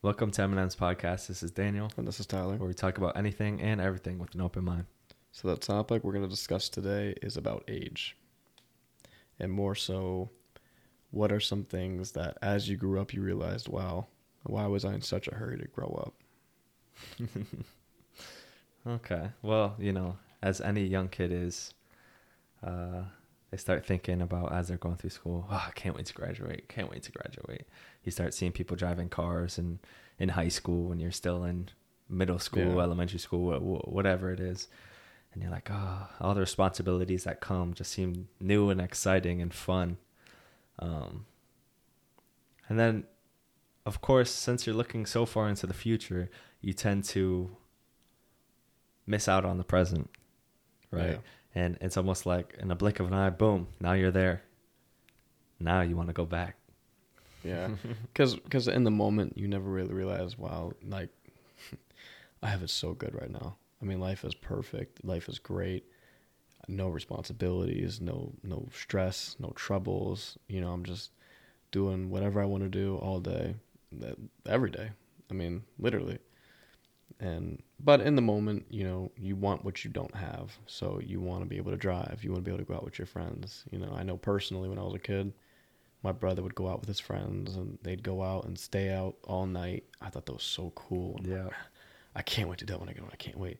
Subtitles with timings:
[0.00, 1.26] Welcome to Eminem's podcast.
[1.26, 2.56] This is Daniel, And this is Tyler.
[2.56, 4.86] where we talk about anything and everything with an open mind.
[5.32, 8.16] So, the topic we're going to discuss today is about age.
[9.40, 10.30] And more so,
[11.10, 14.06] what are some things that as you grew up you realized, wow,
[14.44, 17.28] why was I in such a hurry to grow up?
[18.86, 19.28] Okay.
[19.42, 21.74] Well, you know, as any young kid is,
[22.66, 23.02] uh,
[23.50, 25.46] they start thinking about as they're going through school.
[25.50, 26.68] Oh, I can't wait to graduate.
[26.68, 27.66] Can't wait to graduate.
[28.04, 29.78] You start seeing people driving cars and
[30.18, 31.68] in high school when you're still in
[32.08, 32.82] middle school, Yeah.
[32.82, 34.68] elementary school, wha- wha- whatever it is.
[35.32, 39.52] And you're like, oh, all the responsibilities that come just seem new and exciting and
[39.54, 39.98] fun.
[40.78, 41.26] Um,
[42.68, 43.04] and then,
[43.86, 46.30] of course, since you're looking so far into the future,
[46.60, 47.56] you tend to
[49.06, 50.10] miss out on the present,
[50.90, 51.12] right?
[51.12, 51.16] Yeah.
[51.58, 54.42] And it's almost like in a blink of an eye, boom, now you're there.
[55.58, 56.54] Now you want to go back.
[57.42, 57.70] Yeah.
[58.02, 61.08] Because because in the moment, you never really realize, wow, like,
[62.44, 63.56] I have it so good right now.
[63.82, 65.04] I mean, life is perfect.
[65.04, 65.84] Life is great.
[66.68, 70.38] No responsibilities, no no stress, no troubles.
[70.46, 71.10] You know, I'm just
[71.72, 73.56] doing whatever I want to do all day,
[74.46, 74.90] every day.
[75.28, 76.18] I mean, literally.
[77.20, 80.56] And but in the moment, you know, you want what you don't have.
[80.66, 82.20] So you want to be able to drive.
[82.22, 83.64] You want to be able to go out with your friends.
[83.70, 85.32] You know, I know personally when I was a kid,
[86.02, 89.16] my brother would go out with his friends and they'd go out and stay out
[89.24, 89.84] all night.
[90.00, 91.16] I thought that was so cool.
[91.18, 91.48] And Yeah.
[92.14, 93.10] I can't wait to do that when I get home.
[93.12, 93.58] I can't wait.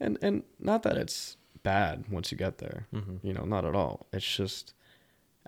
[0.00, 2.86] And and not that it's bad once you get there.
[2.92, 4.06] hmm You know, not at all.
[4.12, 4.74] It's just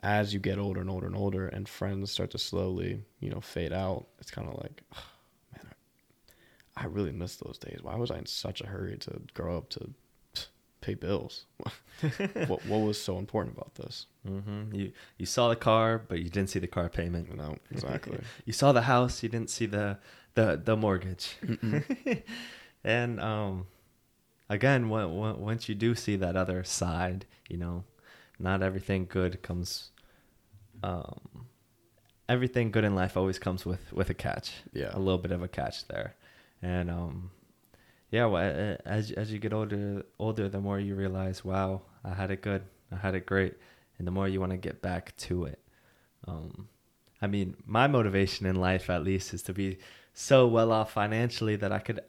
[0.02, 3.40] as you get older and older and older and friends start to slowly, you know,
[3.40, 5.02] fade out, it's kind of like, man,
[6.80, 7.80] I, really miss those days.
[7.82, 9.90] Why was I in such a hurry to grow up to
[10.80, 11.44] pay bills?
[12.46, 14.06] what what was so important about this?
[14.26, 17.34] hmm You you saw the car, but you didn't see the car payment.
[17.36, 18.18] Know, exactly.
[18.46, 19.98] You saw the house, you didn't see the
[20.34, 21.36] the the mortgage.
[22.82, 23.66] And um,
[24.48, 27.84] again, when, when, once you do see that other side, you know,
[28.38, 29.90] not everything good comes.
[30.82, 31.46] Um,
[32.28, 34.52] everything good in life always comes with with a catch.
[34.72, 34.90] Yeah.
[34.94, 36.14] a little bit of a catch there,
[36.62, 37.30] and um,
[38.10, 38.26] yeah.
[38.26, 42.42] Well, as as you get older, older, the more you realize, wow, I had it
[42.42, 42.62] good,
[42.92, 43.54] I had it great,
[43.98, 45.60] and the more you want to get back to it.
[46.26, 46.68] Um,
[47.22, 49.78] I mean, my motivation in life, at least, is to be
[50.12, 52.00] so well off financially that I could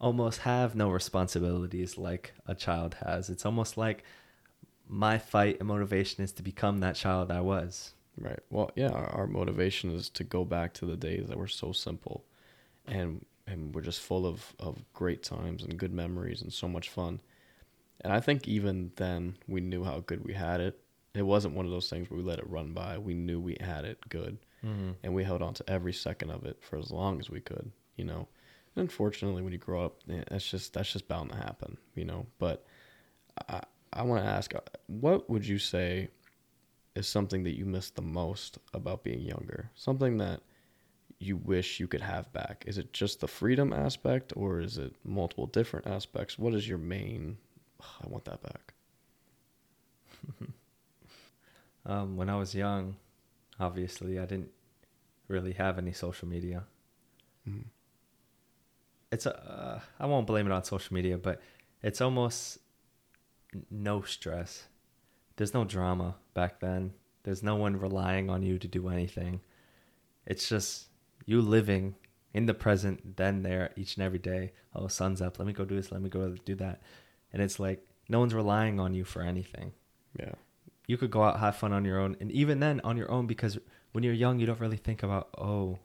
[0.00, 3.28] almost have no responsibilities like a child has.
[3.28, 4.04] It's almost like
[4.88, 7.92] my fight and motivation is to become that child I was.
[8.18, 8.40] Right.
[8.50, 11.72] Well, yeah, our, our motivation is to go back to the days that were so
[11.72, 12.24] simple
[12.86, 16.88] and and we're just full of, of great times and good memories and so much
[16.88, 17.20] fun.
[18.02, 20.80] And I think even then we knew how good we had it.
[21.14, 22.96] It wasn't one of those things where we let it run by.
[22.98, 24.90] We knew we had it good Mm-hmm.
[25.02, 27.72] and we held on to every second of it for as long as we could,
[27.96, 28.28] you know.
[28.76, 32.04] And unfortunately, when you grow up, eh, that's just that's just bound to happen, you
[32.04, 32.26] know.
[32.38, 32.66] But
[33.48, 33.62] I
[33.92, 36.10] I want to ask, uh, what would you say
[36.94, 39.70] is something that you miss the most about being younger?
[39.74, 40.42] Something that
[41.20, 42.64] you wish you could have back?
[42.66, 46.38] Is it just the freedom aspect, or is it multiple different aspects?
[46.38, 47.36] What is your main?
[47.80, 48.74] I want that back.
[51.86, 52.96] Um, when I was young,
[53.58, 54.50] obviously, I didn't
[55.28, 56.64] really have any social media.
[57.48, 57.64] Mhm.
[59.10, 61.40] It's a, uh, I won't blame it on social media, but
[61.82, 62.58] it's almost
[63.70, 64.68] no stress.
[65.36, 66.92] There's no drama back then.
[67.22, 69.40] There's no one relying on you to do anything.
[70.26, 70.89] It's just
[71.26, 71.96] you living
[72.32, 74.52] in the present, then there each and every day.
[74.74, 75.38] Oh, sun's up.
[75.38, 75.90] Let me go do this.
[75.90, 76.80] Let me go do that.
[77.32, 79.72] And it's like no one's relying on you for anything
[80.18, 80.32] Yeah,
[80.86, 83.26] you could go out have fun on your own and even then on your own
[83.26, 83.58] because
[83.92, 85.78] when you're young you don't really think about oh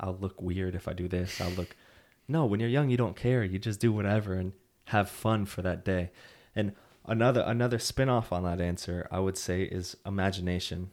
[0.00, 1.76] i'll look weird if i do this i'll look
[2.28, 4.52] no when you're young you don't care you just do whatever and
[4.86, 6.10] have fun for that day
[6.56, 6.72] and
[7.06, 10.90] another another spin-off on that answer i would say is imagination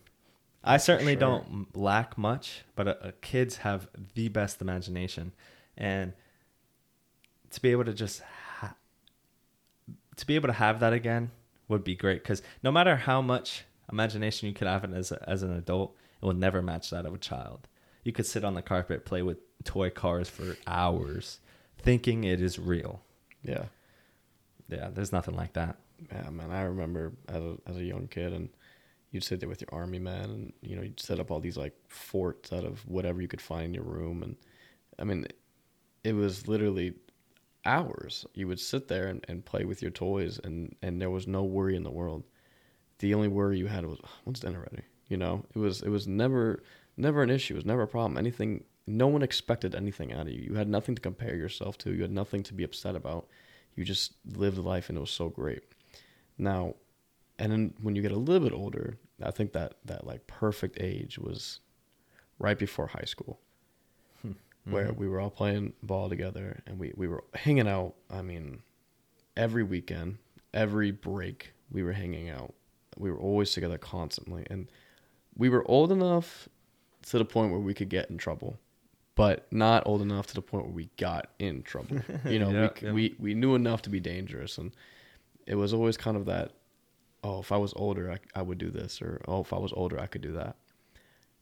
[0.64, 1.20] i certainly sure.
[1.20, 5.32] don't lack much but uh, uh, kids have the best imagination
[5.78, 6.14] and
[7.50, 8.22] to be able to just
[8.58, 8.76] ha-
[10.16, 11.32] to be able to have that again
[11.68, 15.44] would be great because no matter how much imagination you could have as a, as
[15.44, 17.68] an adult, it will never match that of a child.
[18.04, 21.40] You could sit on the carpet, play with toy cars for hours,
[21.78, 23.02] thinking it is real.
[23.44, 23.66] yeah.
[24.68, 25.78] Yeah, there's nothing like that.
[26.12, 28.50] Yeah, man, I remember as a as a young kid, and
[29.12, 31.58] you'd sit there with your army men, and you know you'd set up all these
[31.58, 34.36] like forts out of whatever you could find in your room, and
[35.00, 35.28] I mean,
[36.04, 36.94] it was literally
[37.66, 38.26] hours.
[38.34, 41.44] You would sit there and, and play with your toys, and and there was no
[41.44, 42.24] worry in the world.
[43.00, 44.84] The only worry you had was when's dinner ready.
[45.08, 46.64] You know, it was it was never
[46.98, 47.56] never an issue.
[47.56, 48.18] It was never a problem.
[48.18, 50.42] Anything, no one expected anything out of you.
[50.42, 51.94] You had nothing to compare yourself to.
[51.94, 53.28] You had nothing to be upset about.
[53.76, 55.64] You just lived life and it was so great.
[56.38, 56.76] Now,
[57.40, 60.78] and then when you get a little bit older, I think that that like perfect
[60.80, 61.60] age was
[62.38, 63.40] right before high school,
[64.66, 64.98] where Mhm.
[64.98, 67.96] we were all playing ball together and we we were hanging out.
[68.10, 68.62] I mean,
[69.36, 70.18] every weekend,
[70.54, 72.54] every break, we were hanging out.
[72.98, 74.70] We were always together constantly, and
[75.36, 76.50] we were old enough
[77.08, 78.60] to the point where we could get in trouble,
[79.16, 82.02] but not old enough to the point where we got in trouble.
[82.26, 82.92] You know, Yeah, we, yeah.
[82.94, 84.76] we we knew enough to be dangerous, and
[85.48, 86.52] it was always kind of that.
[87.24, 89.74] Oh, if I was older, I, I would do this, or oh, if I was
[89.74, 90.56] older, I could do that.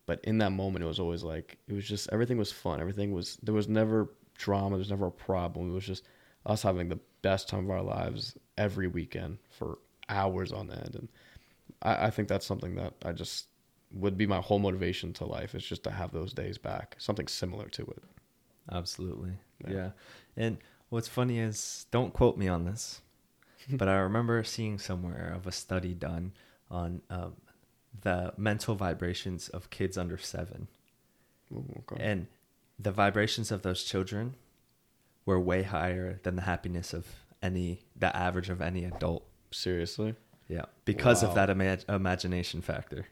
[0.06, 2.80] But in that moment, it was always like it was just everything was fun.
[2.80, 4.72] Everything was there was never drama.
[4.72, 5.70] There was never a problem.
[5.70, 6.04] It was just
[6.46, 9.80] us having the best time of our lives every weekend for
[10.10, 10.96] hours on end.
[10.96, 11.10] And
[11.82, 13.48] I, I think that's something that I just
[13.94, 17.28] would be my whole motivation to life is just to have those days back, something
[17.28, 18.04] similar to it.
[18.72, 19.32] Absolutely.
[19.66, 19.74] Yeah.
[19.74, 19.90] Yeah.
[20.36, 20.58] And
[20.90, 23.02] what's funny is, don't quote me on this,
[23.78, 26.34] but I remember seeing somewhere of a study done
[26.70, 27.34] on um,
[28.02, 30.68] the mental vibrations of kids under seven.
[31.54, 32.04] Okay.
[32.04, 32.28] And
[32.80, 34.36] the vibrations of those children
[35.26, 37.06] were way higher than the happiness of
[37.42, 39.24] any, the average of any adult.
[39.52, 40.16] Seriously,
[40.50, 40.66] Yeah.
[40.86, 41.30] Because Wow.
[41.30, 43.08] of that ima- imagination factor.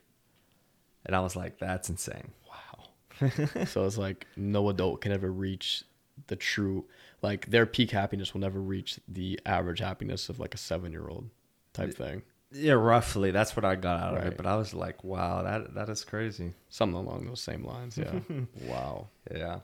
[1.04, 2.32] And I was like, that's insane.
[2.48, 3.28] wow.
[3.66, 5.82] so it's like no adult can ever reach
[6.26, 6.84] the true,
[7.22, 11.08] like their peak happiness will never reach the average happiness of like a seven year
[11.08, 11.30] old
[11.72, 12.22] type thing.
[12.52, 13.32] Yeah, roughly.
[13.32, 14.36] That's what I got out of it.
[14.36, 16.52] But I was like, wow, that that is crazy.
[16.68, 17.98] Something along those same lines.
[17.98, 18.20] Yeah.
[18.62, 19.08] wow.
[19.30, 19.60] Yeah.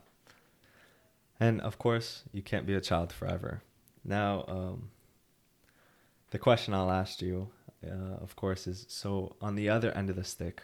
[1.39, 3.63] And of course, you can't be a child forever.
[4.05, 4.91] Now, um,
[6.31, 7.49] the question I'll ask you,
[7.87, 10.63] uh, of course, is so on the other end of the stick,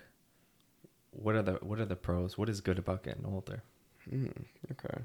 [1.11, 2.37] what are the what are the pros?
[2.37, 3.63] What is good about getting older?
[4.11, 5.03] Mm, okay.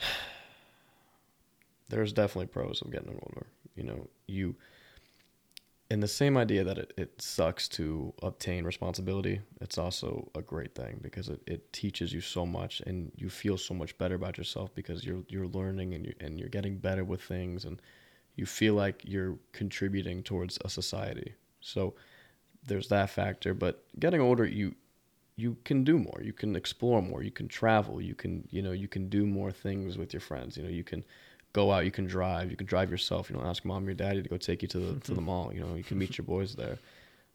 [1.88, 3.46] There's definitely pros of getting older.
[3.74, 4.54] You know, you,
[5.90, 10.74] and the same idea that it, it sucks to obtain responsibility, it's also a great
[10.74, 14.38] thing because it, it teaches you so much and you feel so much better about
[14.38, 17.82] yourself because you're, you're learning and you and you're getting better with things and
[18.36, 21.34] you feel like you're contributing towards a society.
[21.60, 21.94] So
[22.66, 24.74] there's that factor, but getting older, you,
[25.36, 28.72] you can do more you can explore more you can travel you can you know
[28.72, 31.04] you can do more things with your friends you know you can
[31.52, 34.22] go out you can drive you can drive yourself you know ask mom or daddy
[34.22, 36.24] to go take you to the to the mall you know you can meet your
[36.24, 36.78] boys there.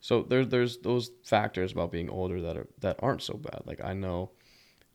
[0.01, 3.61] So there's there's those factors about being older that are that aren't so bad.
[3.65, 4.29] Like i know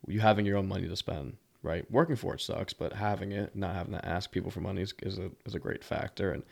[0.07, 1.85] you having your own money to spend right?
[1.91, 4.95] Working for it sucks but having it not having to ask people for money is,
[5.03, 6.33] is a is a great factor.
[6.33, 6.43] And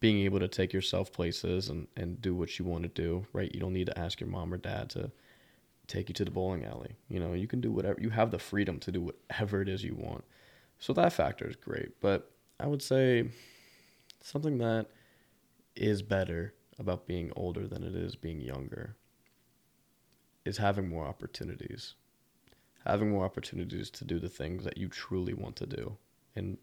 [0.00, 3.54] being able to take yourself places and and do what you want to do right?
[3.54, 5.10] You don't need to ask your mom or dad to
[5.88, 6.96] take you to the bowling alley.
[7.08, 7.98] You know, you can do whatever.
[8.00, 10.24] You have the freedom to do whatever it is you want.
[10.78, 12.00] So that factor is great.
[12.00, 12.30] But
[12.60, 13.30] I would say
[14.22, 14.86] something that
[15.74, 18.94] is better about being older than it is being younger
[20.44, 21.94] is having more opportunities.
[22.86, 25.96] Having more opportunities to do the things that you truly want to do.
[26.36, 26.58] And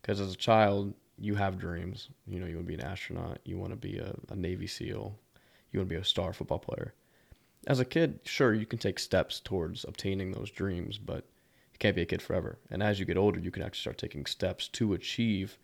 [0.00, 2.08] because as a child, you have dreams.
[2.26, 4.66] You know, you want to be an astronaut, you want to be a, a Navy
[4.66, 5.18] SEAL,
[5.70, 6.94] you want to be a star football player
[7.66, 11.24] as a kid, sure, you can take steps towards obtaining those dreams, but
[11.72, 12.58] you can't be a kid forever.
[12.70, 15.58] And as you get older, you can actually start taking steps to achieve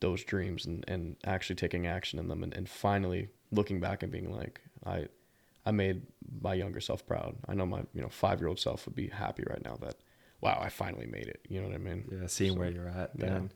[0.00, 4.12] those dreams and, and actually taking action in them and, and finally looking back and
[4.12, 5.08] being like, I
[5.66, 6.02] I made
[6.40, 7.36] my younger self proud.
[7.46, 9.96] I know my you know five year old self would be happy right now that
[10.40, 11.40] wow, I finally made it.
[11.48, 12.04] You know what I mean?
[12.10, 13.10] Yeah, seeing So, where you're at.
[13.16, 13.24] yeah.
[13.26, 13.52] Then,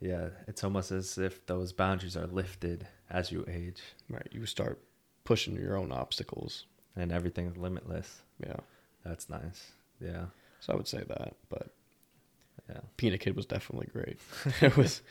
[0.00, 3.80] yeah, it's almost as if those boundaries are lifted as you age,
[4.10, 4.28] Right.
[4.30, 4.82] You start
[5.24, 6.66] pushing your own obstacles.
[6.96, 8.22] And everything's limitless.
[8.44, 8.56] Yeah.
[9.04, 9.72] That's nice.
[10.00, 10.26] Yeah,
[10.60, 11.34] So I would say that.
[11.48, 11.68] But
[12.68, 14.18] yeah, being a kid was definitely great.
[14.60, 15.02] it was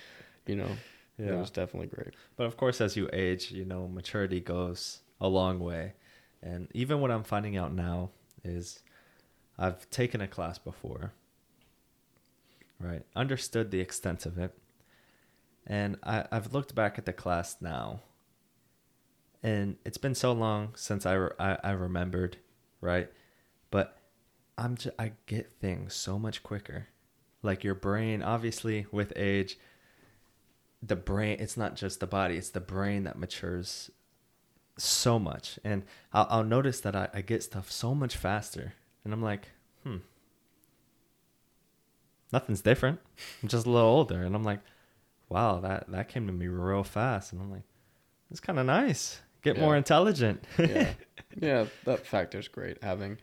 [0.48, 0.70] you know,
[1.18, 1.34] yeah.
[1.34, 2.14] it was definitely great.
[2.36, 5.94] But of course, as you age, you know, maturity goes a long way.
[6.42, 8.10] And even what I'm finding out now
[8.44, 8.80] is
[9.58, 11.14] I've taken a class before,
[12.80, 13.04] right?
[13.16, 14.58] Understood the extent of it.
[15.68, 18.02] And I, I've looked back at the class now.
[19.44, 22.38] And it's been so long since I, I, I remembered,
[22.80, 23.10] right?
[23.72, 23.98] But
[24.58, 26.88] I'm just, I get things so much quicker.
[27.42, 29.58] Like your brain, obviously, with age,
[30.82, 33.92] the brain it's not just the body it's the brain that matures
[34.78, 35.60] so much.
[35.64, 38.74] And i'll, I'll notice that I, I get stuff so much faster.
[39.04, 39.50] And i'm like
[39.84, 39.98] hmm
[42.32, 43.00] nothing's different.
[43.44, 44.24] I'm just a little older.
[44.24, 44.62] And i'm like
[45.30, 47.32] wow that that came to me real fast.
[47.32, 47.64] And i'm like
[48.32, 50.94] it's kind of nice get more intelligent yeah,
[51.42, 52.82] yeah, that factor's great.
[52.84, 53.18] Having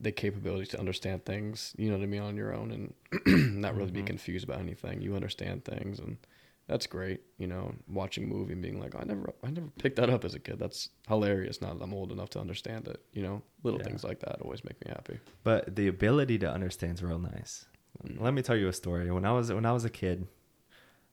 [0.00, 2.94] the capability to understand things, you know what I mean, on your own and
[3.62, 4.06] not really be Mhm.
[4.06, 5.00] confused about anything.
[5.00, 6.18] You understand things and
[6.66, 9.96] that's great, you know, watching a movie and being like, I never I never picked
[9.96, 10.58] that up as a kid.
[10.58, 13.00] That's hilarious now that I'm old enough to understand it.
[13.12, 13.86] You know, little Yeah.
[13.86, 15.18] things like that always make me happy.
[15.44, 17.66] But the ability to understand is real nice.
[18.04, 18.20] Mm.
[18.20, 19.10] Let me tell you a story.
[19.10, 20.26] When I was when I was a kid,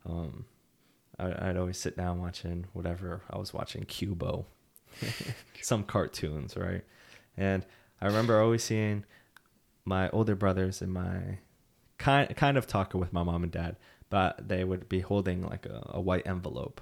[0.05, 0.45] um,
[1.19, 4.45] I, I'd always sit down watching whatever I was watching, Cubo,
[5.61, 6.83] some cartoons, right?
[7.37, 7.65] And
[8.01, 9.05] I remember always seeing
[9.85, 11.39] my older brothers and my
[11.97, 13.77] kind kind of talking with my mom and dad,
[14.09, 16.81] but they would be holding like a, a white envelope.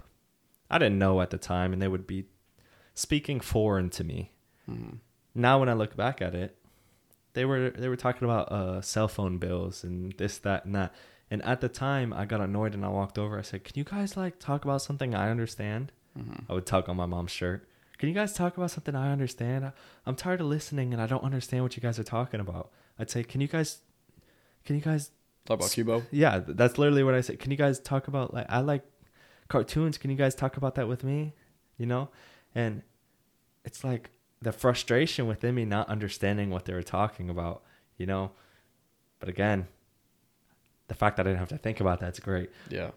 [0.69, 2.25] I didn't know at the time, and they would be
[2.93, 4.31] speaking foreign to me.
[4.69, 4.99] Mm.
[5.35, 6.57] Now, when I look back at it,
[7.33, 10.93] they were they were talking about uh, cell phone bills and this, that, and that.
[11.31, 13.39] And at the time, I got annoyed and I walked over.
[13.39, 16.43] I said, "Can you guys like talk about something I understand?" Mhm.
[16.49, 17.67] I would tug on my mom's shirt.
[17.97, 19.65] Can you guys talk about something I understand?
[19.65, 19.71] I-
[20.05, 22.69] I'm tired of listening and I don't understand what you guys are talking about.
[22.99, 23.81] I'd say, "Can you guys,
[24.65, 25.11] can you guys
[25.45, 26.05] Talk about Cubo.
[26.11, 27.39] yeah, that's literally what I said.
[27.39, 28.83] Can you guys talk about like I like
[29.47, 29.97] cartoons?
[29.97, 31.33] Can you guys talk about that with me?
[31.77, 32.09] You know,
[32.53, 32.83] and
[33.63, 34.11] it's like
[34.41, 37.63] the frustration within me not understanding what they were talking about.
[37.97, 38.31] You know,
[39.19, 39.67] but again,
[40.91, 42.49] the fact that I didn't have to think about that's great.
[42.69, 42.91] Yeah.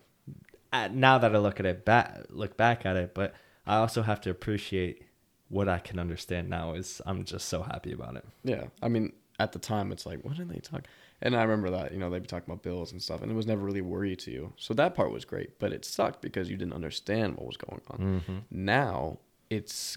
[0.72, 3.34] Uh, now that I look at it back, look back at it, but
[3.68, 5.04] I also have to appreciate
[5.48, 6.74] what I can understand now.
[6.74, 8.24] Is I'm just so happy about it.
[8.42, 8.64] Yeah.
[8.82, 10.88] I mean, at the time, it's like, what did they talk?
[11.22, 13.36] And I remember that, you know, they'd be talking about bills and stuff, and it
[13.36, 14.52] was never really worry to you.
[14.56, 17.80] So that part was great, but it sucked because you didn't understand what was going
[17.90, 17.98] on.
[17.98, 18.38] Mm-hmm.
[18.50, 19.20] Now
[19.50, 19.96] it's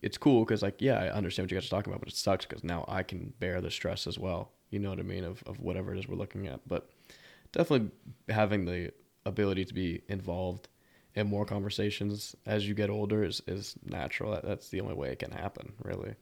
[0.00, 2.14] it's cool because like yeah, I understand what you guys are talking about, but it
[2.14, 4.52] sucks because now I can bear the stress as well.
[4.74, 6.60] You know what I mean of of whatever it is we're looking at.
[6.66, 6.90] But
[7.52, 7.90] definitely
[8.28, 8.92] having the
[9.24, 10.66] ability to be involved
[11.14, 14.32] in more conversations as you get older is is natural.
[14.32, 16.14] That, that's the only way it can happen, really.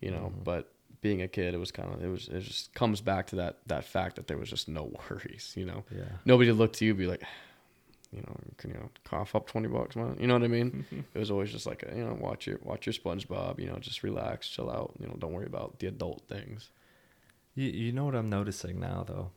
[0.00, 0.44] You know, Mhm.
[0.44, 3.36] but being a kid, it was kind of it was it just comes back to
[3.36, 5.54] that that fact that there was just no worries.
[5.56, 6.12] You know, Yeah.
[6.26, 7.22] nobody looked to you and be like,
[8.12, 10.18] you know, can you cough up twenty bucks, man?
[10.20, 10.84] You know what I mean?
[11.14, 13.58] it was always just like, a, you know, watch your watch your SpongeBob.
[13.58, 14.92] You know, just relax, chill out.
[15.00, 16.68] You know, don't worry about the adult things.
[17.58, 19.32] You, you know what I'm noticing now though?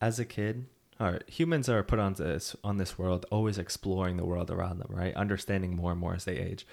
[0.00, 0.64] As a kid,
[0.98, 4.78] all right, humans are put on this on this world always exploring the world around
[4.78, 5.14] them, right?
[5.14, 6.66] Understanding more and more as they age.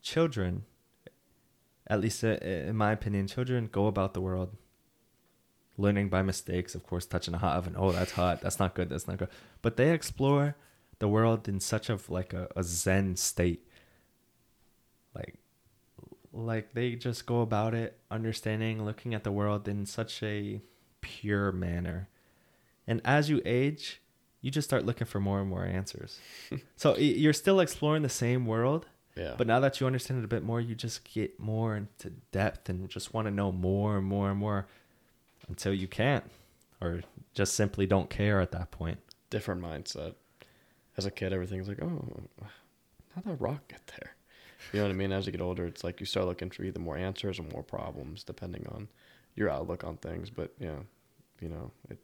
[0.00, 0.64] Children,
[1.86, 4.56] at least uh, in my opinion, children go about the world
[5.76, 7.74] learning by mistakes, of course, touching a hot oven.
[7.76, 8.40] Oh, that's hot.
[8.40, 8.88] That's not good.
[8.88, 9.28] That's not good.
[9.60, 10.56] But they explore
[11.00, 13.67] the world in such of like a, a zen state.
[16.38, 20.60] Like they just go about it understanding looking at the world in such a
[21.00, 22.08] pure manner
[22.86, 24.00] and as you age
[24.40, 26.18] you just start looking for more and more answers
[26.76, 29.34] so you're still exploring the same world Yeah.
[29.38, 32.68] but now that you understand it a bit more you just get more into depth
[32.68, 34.66] and just want to know more and more and more
[35.48, 36.24] until you can't
[36.80, 37.00] or
[37.34, 38.98] just simply don't care at that point
[39.30, 40.14] different mindset.
[40.96, 42.02] As a kid, everything's like, oh,
[43.14, 44.14] how'd that rock get there?
[44.72, 45.12] You know what I mean?
[45.12, 47.62] As you get older, it's like you start looking for either more answers or more
[47.62, 48.88] problems, depending on
[49.34, 50.30] your outlook on things.
[50.30, 50.80] But yeah,
[51.40, 51.98] you know, it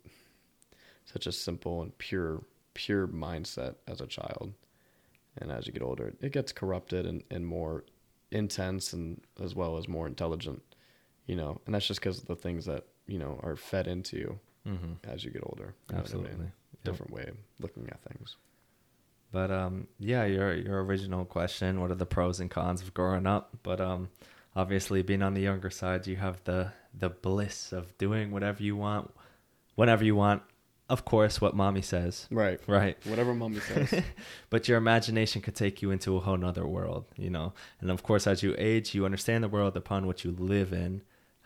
[1.04, 2.42] such a simple and pure,
[2.72, 4.52] pure mindset as a child,
[5.38, 7.84] and as you get older, it gets corrupted and, and more
[8.30, 10.62] intense, and as well as more intelligent.
[11.26, 14.16] You know, and that's just because of the things that you know are fed into
[14.16, 15.10] you mm-hmm.
[15.10, 15.74] as you get older.
[15.86, 16.00] What I mean?
[16.00, 16.46] absolutely
[16.84, 16.92] Yep.
[16.92, 18.36] different way of looking at things.
[19.34, 23.26] But um, yeah, your your original question: What are the pros and cons of growing
[23.26, 23.44] up?
[23.64, 24.08] But um,
[24.54, 26.70] obviously, being on the younger side, you have the
[27.02, 29.10] the bliss of doing whatever you want,
[29.74, 30.42] whenever you want.
[30.88, 32.60] Of course, what mommy says, Right.
[32.68, 32.96] right?
[33.06, 34.02] Whatever mommy says.
[34.50, 37.54] but your imagination could take you into a whole nother world, you know.
[37.80, 41.00] And of course, as you age, you understand the world upon which you live in.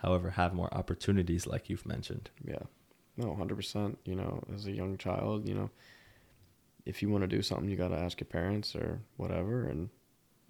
[0.04, 2.30] However, have more opportunities, like you've mentioned.
[2.44, 2.64] yeah.
[3.16, 3.96] No, 100%.
[4.04, 5.70] You know, as a young child, you know,
[6.88, 9.64] if you want to do something, you got to ask your parents or whatever.
[9.64, 9.90] And,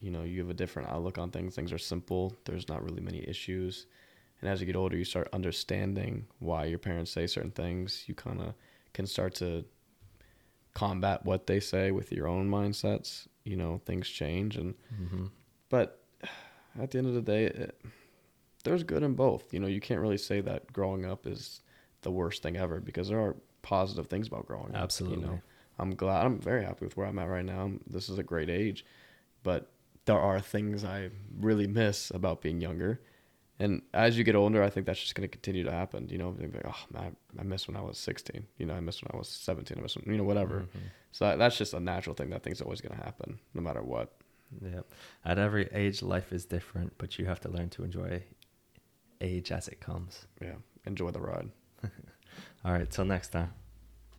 [0.01, 1.55] you know, you have a different outlook on things.
[1.55, 3.87] Things are simple, there's not really many issues.
[4.41, 8.05] And as you get older, you start understanding why your parents say certain things.
[8.07, 8.55] You kind of
[8.95, 9.65] can start to
[10.75, 13.27] combat what they say with your own mindsets.
[13.45, 14.57] You know, things change.
[14.57, 15.27] And, Mm-hmm.
[15.69, 16.03] but
[16.81, 17.81] at the end of the day, it,
[18.65, 19.53] there's good in both.
[19.53, 21.63] You know, you can't really say that growing up is
[22.03, 24.83] the worst thing ever because there are positive things about growing up.
[24.83, 25.19] Absolutely.
[25.19, 25.41] You know,
[25.79, 26.27] I'm glad.
[26.27, 27.73] I'm very happy with where I'm at right now.
[27.87, 28.85] This is a great age,
[29.43, 29.71] but
[30.07, 33.01] there are things I really miss about being younger.
[33.61, 36.09] And as you get older, I think that's just going to continue to happen.
[36.09, 38.47] You know, like, oh, man, I miss when I was 16.
[38.57, 39.77] You know, I miss when I was 17.
[39.77, 40.61] I miss when, you know, whatever.
[40.61, 40.81] Mhm.
[41.11, 42.31] So that, that's just a natural thing.
[42.31, 44.13] That thing's always going to happen, no matter what.
[44.63, 44.87] Yep.
[45.25, 48.23] At every age, life is different, but you have to learn to enjoy
[49.21, 50.27] age as it comes.
[50.41, 50.55] Yeah.
[50.87, 51.51] Enjoy the ride.
[52.65, 53.53] All right, till next time.